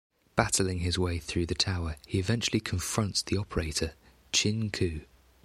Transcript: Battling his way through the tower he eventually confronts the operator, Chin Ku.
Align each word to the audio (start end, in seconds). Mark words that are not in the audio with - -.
Battling 0.35 0.79
his 0.79 0.97
way 0.97 1.19
through 1.19 1.45
the 1.45 1.53
tower 1.53 1.95
he 2.07 2.17
eventually 2.17 2.59
confronts 2.59 3.21
the 3.21 3.37
operator, 3.37 3.93
Chin 4.33 4.71
Ku. 4.71 5.01